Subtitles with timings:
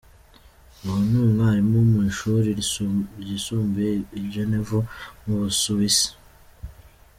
[0.83, 2.47] Ubu ni umwarimu mu ishuri
[3.23, 4.77] ryisumbuye i Genève
[5.23, 6.09] mu Busuwisi.